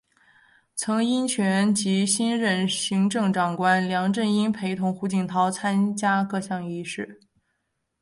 [0.73, 7.19] 曾荫权及新任行政长官梁振英陪同胡锦涛参加各项仪式。